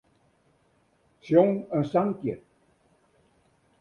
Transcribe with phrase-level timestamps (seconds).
[1.25, 2.33] Sjong in sankje.